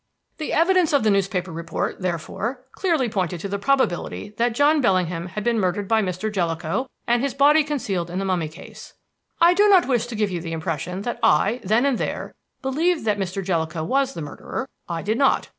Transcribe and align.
"The 0.39 0.51
evidence 0.51 0.93
of 0.93 1.03
the 1.03 1.11
newspaper 1.11 1.51
report, 1.51 1.99
therefore, 2.01 2.65
clearly 2.71 3.07
pointed 3.07 3.39
to 3.41 3.47
the 3.47 3.59
probability 3.59 4.33
that 4.37 4.55
John 4.55 4.81
Bellingham 4.81 5.27
had 5.27 5.43
been 5.43 5.59
murdered 5.59 5.87
by 5.87 6.01
Mr. 6.01 6.31
Jellicoe 6.33 6.87
and 7.05 7.21
his 7.21 7.35
body 7.35 7.63
concealed 7.63 8.09
in 8.09 8.17
the 8.17 8.25
mummy 8.25 8.47
case. 8.49 8.95
"I 9.39 9.53
do 9.53 9.69
not 9.69 9.87
wish 9.87 10.07
to 10.07 10.15
give 10.15 10.31
you 10.31 10.41
the 10.41 10.53
impression 10.53 11.03
that 11.03 11.19
I, 11.21 11.61
then 11.63 11.85
and 11.85 11.99
there, 11.99 12.33
believed 12.63 13.05
that 13.05 13.19
Mr. 13.19 13.43
Jellicoe 13.43 13.83
was 13.83 14.15
the 14.15 14.21
murderer. 14.23 14.67
I 14.89 15.03
did 15.03 15.19
not. 15.19 15.49